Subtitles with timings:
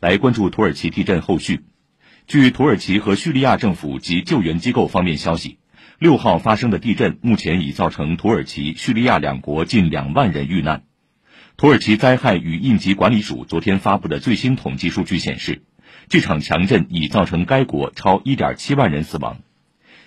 [0.00, 1.64] 来关注土耳其地震后续。
[2.26, 5.58] 据土耳其和叙利亚政府及救援机构方面消息，
[5.98, 10.84] 六号发生的地震目前已造成土耳其、叙利亚两国近两万人遇难。
[11.56, 15.62] 土耳其灾害与应急管理署昨天发布的最新统计数据显示，
[16.08, 19.38] 这场强震已造成该国超1.7万人死亡。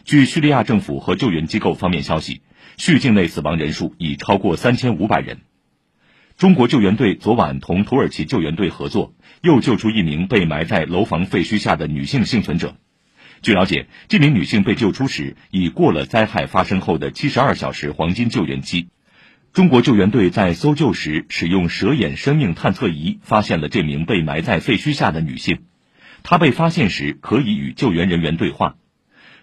[0.05, 2.41] 据叙利亚政府和救援机构方面消息，
[2.77, 5.41] 叙境内死亡人数已超过3500人。
[6.41, 9.13] 中国救援队昨晚同土耳其救援队合作，
[9.43, 12.77] 又救出一名被埋在楼房废墟下的女性幸存者。
[13.43, 18.87] 据了解，这名女性被救出时已过了灾害发生后的72小时黄金救援期。
[19.53, 25.59] 中国救援队在搜救时使用蛇眼生命探测仪发现了这名被埋在废墟下的女性。
[26.23, 28.77] 她被发现时可以与救援人员对话。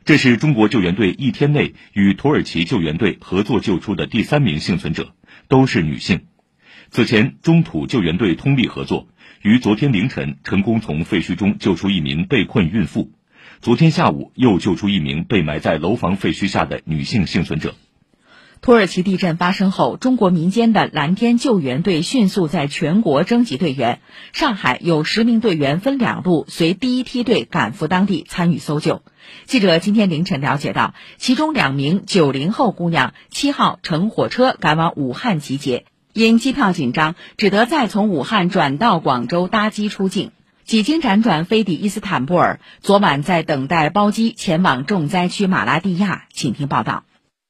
[0.04, 5.14] 这是中国救援队一天内与土耳其救援队合作救出的第三名幸存者，
[5.46, 6.22] 都是女性。
[6.90, 9.08] 此前，中土救援队通力合作，
[9.42, 13.10] 于昨天凌晨成功从废墟中救出一名被困孕妇。
[13.60, 17.74] 昨天下午又救出一名被埋在楼房废墟下的女性幸存者。
[18.60, 24.00] 土耳其地震发生后，中国民间的蓝天救援队迅速在全国征集队员。
[24.32, 29.02] 上海有十名队员分两路随第一梯队赶赴当地参与搜救。
[29.44, 35.84] 记者今天凌晨了解到，其中两名九零后姑娘七号乘火车赶往武汉集结。
[36.26, 40.32] 因机票紧张，只得再从武汉转到广州搭机出境，
[40.64, 42.58] 几经辗转飞抵伊斯坦布尔。
[42.80, 47.04] 昨晚在等待包机前往重灾区马拉蒂亚，请听报道。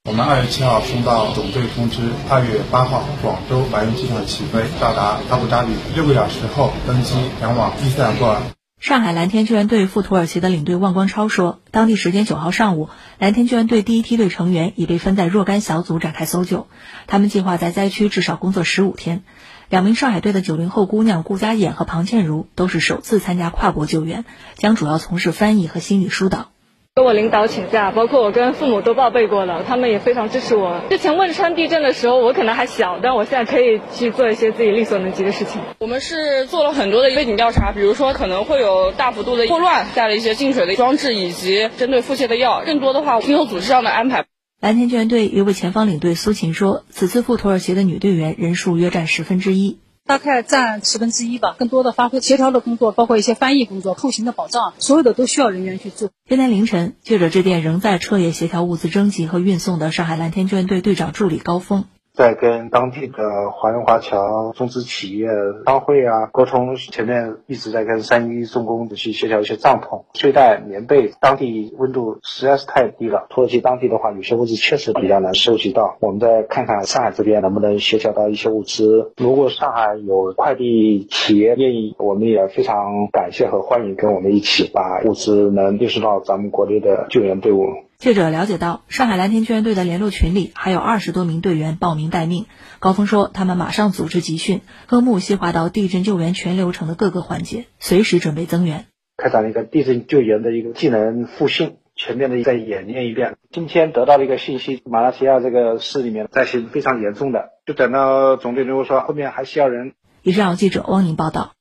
[0.05, 8.39] 我们二月七号收到总队通知，二月八号广州白云机场起飞，到达阿布扎比，六个小时后登机前往伊斯坦布尔。
[8.81, 16.69] 上海蓝天救援队赴土耳其的领队万光超说，当地时间九号上午，蓝天救援队第一梯队成员已被分在若干小组展开搜救。
[17.09, 19.25] 他们计划在灾区至少工作十五天。
[19.69, 26.51] 两名上海队的九零后姑娘顾佳颖和庞倩茹都是首次参加跨国救援，将主要从事翻译和心理疏导。
[26.99, 30.81] 跟我领导请假，包括我跟父母都报备过了，他们也非常支持我。
[30.91, 35.63] 之前汶川地震的时候，我可能还小，但我现在可以去做一些自己力所能及的事情。
[35.79, 42.65] 我们是做了很多的背景调查，比如说可能会有大幅度的霍乱，带了一些净水的装置以及针对腹泻的药。
[42.67, 44.25] 更多的话，听从组织上的安排。
[44.61, 49.79] 蓝天救援队一位前方领队苏琴说，此次赴土耳其的女队员人数约占十分之一。
[50.09, 56.09] 大概占十分之一吧，更多的发挥协调的工作，包括一些翻译工作、后勤的保障，所有的都需要人员去做。
[56.27, 61.85] 今天凌晨，记者致电仍在彻夜协调物资征集和运送的上海蓝天救援队队长助理高峰。
[62.19, 65.29] 在跟当地的华人华侨、中资企业、
[65.65, 71.13] 商会啊沟通，前面一直在跟三一重工去协调一些帐篷、睡袋、棉被。
[71.21, 75.97] 当地温度实在是太低了，土耳其当地的话，有些物资确实比较难收集到。
[76.01, 79.13] 我们再看看上海这边能不能协调到一些物资。
[79.17, 87.63] 如果上海有快递企业愿意，我们也非常感谢和欢迎跟我们一起把物资能运输到咱们国内的救援队伍。
[87.99, 92.47] 记者了解到，上海蓝天救援队的联络群里还有二十多名队员报名待命。
[92.79, 98.87] 高峰说，他们马上组织集训，科目细化到地震救援全流程的各个环节，随时准备增援。
[99.17, 103.37] 开展了一个地震救援的一个技能复训，全面的再演练一遍。
[103.51, 109.95] 今天得到了一个信息，马来西亚这个市里面灾情非常严重的，就等到总队如说后面还需要人。
[110.23, 111.55] 以上记者汪宁报道。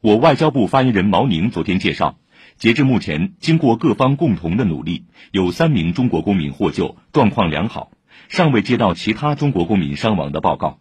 [0.00, 2.16] 我外交部发言人毛宁昨天介绍。
[2.60, 7.90] 截至目前，经过各方共同的努力，有三名中国公民获救，状况良好，
[8.28, 10.78] 尚未接到其他中国公民伤亡的报告。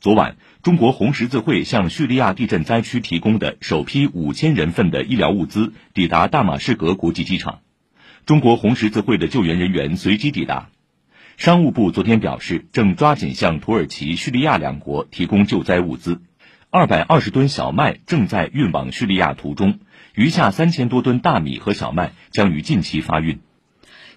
[0.00, 7.60] 昨晚，中国红十字会向叙利亚地震灾区提供的首批五千人份的医疗物资抵达大马士革国际机场，
[8.26, 10.68] 中国红十字会的救援人员随即抵达。
[11.36, 16.22] 商务部昨天表示，正抓紧向土耳其、叙利亚两国提供救灾物资，
[16.72, 19.80] 二百二十吨小麦正在运往叙利亚途中。
[20.14, 23.40] 余下三千多吨大米和小麦将于近期发运。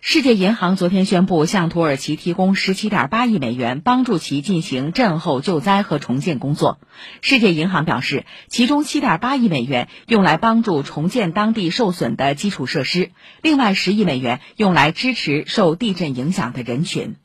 [0.02, 6.78] 世界银行昨天宣布向土耳其提供十七点八亿美元，帮助其进行震后救灾和重建工作。
[7.22, 13.10] 世界银行表示，其中七点八亿美元用来帮助重建当地受损的基础设施，
[13.42, 17.16] 另外十亿美元用来支持受地震影响的人群。